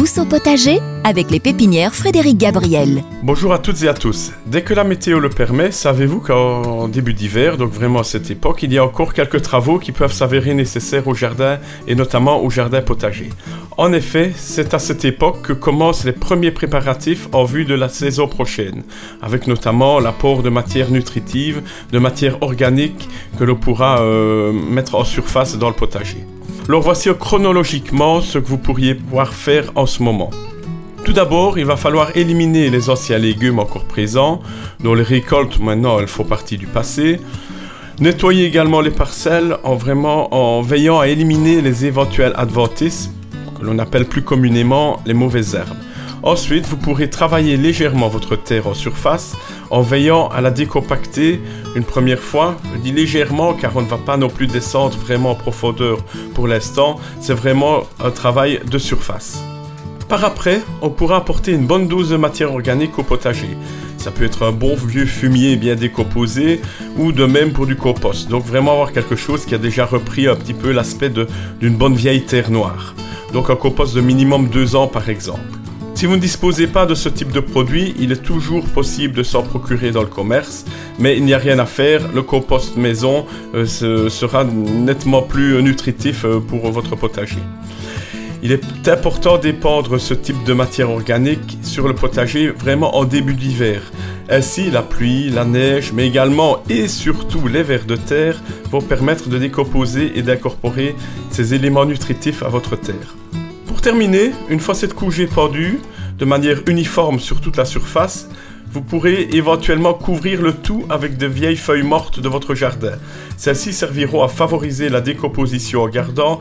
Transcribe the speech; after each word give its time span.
Au 0.00 0.24
potager 0.24 0.78
avec 1.04 1.30
les 1.30 1.40
pépinières 1.40 1.94
Frédéric 1.94 2.38
Gabriel. 2.38 3.02
Bonjour 3.22 3.52
à 3.52 3.58
toutes 3.58 3.82
et 3.82 3.88
à 3.88 3.92
tous. 3.92 4.32
Dès 4.46 4.62
que 4.62 4.72
la 4.72 4.82
météo 4.82 5.20
le 5.20 5.28
permet, 5.28 5.72
savez-vous 5.72 6.20
qu'en 6.20 6.88
début 6.88 7.12
d'hiver, 7.12 7.58
donc 7.58 7.70
vraiment 7.70 8.00
à 8.00 8.04
cette 8.04 8.30
époque, 8.30 8.62
il 8.62 8.72
y 8.72 8.78
a 8.78 8.84
encore 8.84 9.12
quelques 9.12 9.42
travaux 9.42 9.78
qui 9.78 9.92
peuvent 9.92 10.12
s'avérer 10.12 10.54
nécessaires 10.54 11.06
au 11.06 11.14
jardin 11.14 11.58
et 11.86 11.94
notamment 11.94 12.42
au 12.42 12.48
jardin 12.48 12.80
potager. 12.80 13.28
En 13.76 13.92
effet, 13.92 14.32
c'est 14.34 14.72
à 14.72 14.78
cette 14.78 15.04
époque 15.04 15.42
que 15.42 15.52
commencent 15.52 16.04
les 16.04 16.12
premiers 16.12 16.50
préparatifs 16.50 17.28
en 17.32 17.44
vue 17.44 17.66
de 17.66 17.74
la 17.74 17.90
saison 17.90 18.26
prochaine, 18.26 18.84
avec 19.20 19.46
notamment 19.46 20.00
l'apport 20.00 20.42
de 20.42 20.48
matières 20.48 20.90
nutritives, 20.90 21.60
de 21.92 21.98
matières 21.98 22.42
organiques 22.42 23.06
que 23.38 23.44
l'on 23.44 23.56
pourra 23.56 24.00
euh, 24.00 24.50
mettre 24.50 24.94
en 24.94 25.04
surface 25.04 25.58
dans 25.58 25.68
le 25.68 25.74
potager. 25.74 26.24
Alors 26.70 26.82
voici 26.82 27.10
chronologiquement 27.18 28.20
ce 28.20 28.38
que 28.38 28.46
vous 28.46 28.56
pourriez 28.56 28.94
pouvoir 28.94 29.34
faire 29.34 29.72
en 29.74 29.86
ce 29.86 30.04
moment. 30.04 30.30
Tout 31.04 31.12
d'abord, 31.12 31.58
il 31.58 31.64
va 31.64 31.76
falloir 31.76 32.16
éliminer 32.16 32.70
les 32.70 32.90
anciens 32.90 33.18
légumes 33.18 33.58
encore 33.58 33.86
présents, 33.86 34.40
dont 34.78 34.94
les 34.94 35.02
récoltes 35.02 35.58
maintenant 35.58 35.98
font 36.06 36.22
partie 36.22 36.58
du 36.58 36.68
passé. 36.68 37.20
Nettoyer 37.98 38.44
également 38.44 38.82
les 38.82 38.92
parcelles 38.92 39.56
en 39.64 40.62
veillant 40.62 41.00
à 41.00 41.08
éliminer 41.08 41.60
les 41.60 41.86
éventuels 41.86 42.34
adventices 42.36 43.10
que 43.58 43.66
l'on 43.66 43.80
appelle 43.80 44.04
plus 44.04 44.22
communément 44.22 45.02
les 45.06 45.14
mauvaises 45.14 45.56
herbes. 45.56 45.76
Ensuite, 46.22 46.66
vous 46.66 46.76
pourrez 46.76 47.08
travailler 47.08 47.56
légèrement 47.56 48.08
votre 48.08 48.36
terre 48.36 48.66
en 48.66 48.74
surface 48.74 49.36
en 49.70 49.80
veillant 49.80 50.28
à 50.28 50.42
la 50.42 50.50
décompacter 50.50 51.40
une 51.74 51.84
première 51.84 52.18
fois. 52.18 52.56
Je 52.74 52.80
dis 52.80 52.92
légèrement 52.92 53.54
car 53.54 53.74
on 53.76 53.82
ne 53.82 53.86
va 53.86 53.96
pas 53.96 54.18
non 54.18 54.28
plus 54.28 54.46
descendre 54.46 54.98
vraiment 54.98 55.30
en 55.30 55.34
profondeur 55.34 55.98
pour 56.34 56.46
l'instant. 56.46 57.00
C'est 57.20 57.32
vraiment 57.32 57.84
un 58.04 58.10
travail 58.10 58.60
de 58.70 58.76
surface. 58.76 59.42
Par 60.10 60.24
après, 60.24 60.60
on 60.82 60.90
pourra 60.90 61.16
apporter 61.16 61.52
une 61.52 61.66
bonne 61.66 61.88
dose 61.88 62.10
de 62.10 62.16
matière 62.16 62.52
organique 62.52 62.98
au 62.98 63.02
potager. 63.02 63.56
Ça 63.96 64.10
peut 64.10 64.24
être 64.24 64.44
un 64.44 64.52
bon 64.52 64.74
vieux 64.74 65.06
fumier 65.06 65.56
bien 65.56 65.76
décomposé 65.76 66.60
ou 66.98 67.12
de 67.12 67.24
même 67.24 67.52
pour 67.52 67.66
du 67.66 67.76
compost. 67.76 68.28
Donc 68.28 68.44
vraiment 68.44 68.72
avoir 68.72 68.92
quelque 68.92 69.16
chose 69.16 69.46
qui 69.46 69.54
a 69.54 69.58
déjà 69.58 69.86
repris 69.86 70.26
un 70.26 70.36
petit 70.36 70.54
peu 70.54 70.72
l'aspect 70.72 71.10
d'une 71.60 71.76
bonne 71.76 71.94
vieille 71.94 72.24
terre 72.24 72.50
noire. 72.50 72.94
Donc 73.32 73.48
un 73.48 73.56
compost 73.56 73.94
de 73.94 74.00
minimum 74.00 74.48
2 74.48 74.76
ans 74.76 74.88
par 74.88 75.08
exemple. 75.08 75.40
Si 76.00 76.06
vous 76.06 76.16
ne 76.16 76.20
disposez 76.22 76.66
pas 76.66 76.86
de 76.86 76.94
ce 76.94 77.10
type 77.10 77.30
de 77.30 77.40
produit, 77.40 77.94
il 77.98 78.10
est 78.10 78.22
toujours 78.22 78.64
possible 78.64 79.12
de 79.12 79.22
s'en 79.22 79.42
procurer 79.42 79.90
dans 79.90 80.00
le 80.00 80.08
commerce, 80.08 80.64
mais 80.98 81.14
il 81.18 81.26
n'y 81.26 81.34
a 81.34 81.38
rien 81.38 81.58
à 81.58 81.66
faire, 81.66 82.10
le 82.14 82.22
compost 82.22 82.78
maison 82.78 83.26
euh, 83.54 83.66
sera 83.66 84.44
nettement 84.44 85.20
plus 85.20 85.62
nutritif 85.62 86.24
euh, 86.24 86.40
pour 86.40 86.70
votre 86.70 86.96
potager. 86.96 87.42
Il 88.42 88.50
est 88.50 88.88
important 88.88 89.36
d'épandre 89.36 89.98
ce 89.98 90.14
type 90.14 90.42
de 90.44 90.54
matière 90.54 90.88
organique 90.88 91.58
sur 91.60 91.86
le 91.86 91.94
potager 91.94 92.48
vraiment 92.48 92.96
en 92.96 93.04
début 93.04 93.34
d'hiver. 93.34 93.82
Ainsi, 94.30 94.70
la 94.70 94.80
pluie, 94.80 95.28
la 95.28 95.44
neige, 95.44 95.92
mais 95.92 96.06
également 96.06 96.62
et 96.70 96.88
surtout 96.88 97.46
les 97.46 97.62
vers 97.62 97.84
de 97.84 97.96
terre 97.96 98.40
vont 98.70 98.80
permettre 98.80 99.28
de 99.28 99.36
décomposer 99.36 100.12
et 100.14 100.22
d'incorporer 100.22 100.96
ces 101.28 101.52
éléments 101.52 101.84
nutritifs 101.84 102.42
à 102.42 102.48
votre 102.48 102.74
terre. 102.76 103.16
Pour 103.80 103.92
terminer, 103.92 104.32
une 104.50 104.60
fois 104.60 104.74
cette 104.74 104.92
couche 104.92 105.20
épandue, 105.20 105.80
de 106.18 106.26
manière 106.26 106.60
uniforme 106.66 107.18
sur 107.18 107.40
toute 107.40 107.56
la 107.56 107.64
surface, 107.64 108.28
vous 108.70 108.82
pourrez 108.82 109.30
éventuellement 109.32 109.94
couvrir 109.94 110.42
le 110.42 110.52
tout 110.52 110.84
avec 110.90 111.16
de 111.16 111.26
vieilles 111.26 111.56
feuilles 111.56 111.82
mortes 111.82 112.20
de 112.20 112.28
votre 112.28 112.54
jardin. 112.54 112.92
Celles-ci 113.38 113.72
serviront 113.72 114.22
à 114.22 114.28
favoriser 114.28 114.90
la 114.90 115.00
décomposition 115.00 115.84
en 115.84 115.88
gardant 115.88 116.40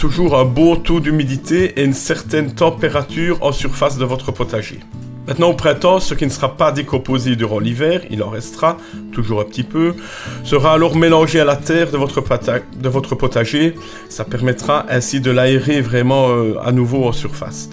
toujours 0.00 0.36
un 0.36 0.44
bon 0.44 0.74
taux 0.74 0.98
d'humidité 0.98 1.78
et 1.80 1.84
une 1.84 1.92
certaine 1.92 2.56
température 2.56 3.40
en 3.44 3.52
surface 3.52 3.96
de 3.96 4.04
votre 4.04 4.32
potager. 4.32 4.80
Maintenant 5.26 5.48
au 5.48 5.54
printemps, 5.54 6.00
ce 6.00 6.12
qui 6.12 6.26
ne 6.26 6.30
sera 6.30 6.54
pas 6.54 6.70
décomposé 6.70 7.34
durant 7.34 7.58
l'hiver, 7.58 8.02
il 8.10 8.22
en 8.22 8.28
restera 8.28 8.76
toujours 9.10 9.40
un 9.40 9.44
petit 9.44 9.62
peu, 9.62 9.94
sera 10.42 10.74
alors 10.74 10.96
mélangé 10.96 11.40
à 11.40 11.46
la 11.46 11.56
terre 11.56 11.90
de 11.90 11.96
votre, 11.96 13.14
potager. 13.14 13.74
Ça 14.10 14.24
permettra 14.24 14.84
ainsi 14.90 15.20
de 15.20 15.30
l'aérer 15.30 15.80
vraiment 15.80 16.28
euh, 16.28 16.56
à 16.62 16.72
nouveau 16.72 17.06
en 17.06 17.12
surface. 17.12 17.70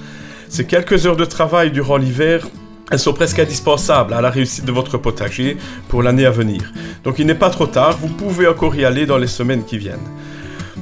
Ces 0.47 0.65
quelques 0.65 1.05
heures 1.05 1.17
de 1.17 1.25
travail 1.25 1.71
durant 1.71 1.97
l'hiver, 1.97 2.47
elles 2.89 2.99
sont 2.99 3.13
presque 3.13 3.39
indispensables 3.39 4.13
à 4.13 4.21
la 4.21 4.29
réussite 4.29 4.65
de 4.65 4.71
votre 4.71 4.97
potager 4.97 5.57
pour 5.89 6.03
l'année 6.03 6.25
à 6.25 6.31
venir. 6.31 6.71
Donc 7.03 7.19
il 7.19 7.25
n'est 7.25 7.35
pas 7.35 7.49
trop 7.49 7.67
tard, 7.67 7.97
vous 7.97 8.09
pouvez 8.09 8.47
encore 8.47 8.75
y 8.75 8.85
aller 8.85 9.05
dans 9.05 9.17
les 9.17 9.27
semaines 9.27 9.65
qui 9.65 9.77
viennent. 9.77 10.07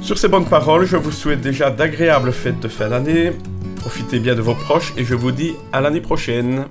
Sur 0.02 0.18
ces 0.18 0.28
bonnes 0.28 0.46
paroles, 0.46 0.86
je 0.86 0.98
vous 0.98 1.12
souhaite 1.12 1.42
déjà 1.42 1.72
d'agréables 1.72 2.32
fêtes 2.32 2.60
de 2.60 2.68
fin 2.68 2.90
d'année. 2.90 3.34
Profitez 3.80 4.20
bien 4.20 4.36
de 4.36 4.42
vos 4.42 4.56
proches 4.56 4.94
et 4.98 5.06
je 5.06 5.16
vous 5.16 5.32
dis 5.32 5.56
à 5.72 5.82
l'année 5.82 6.02
prochaine. 6.02 6.66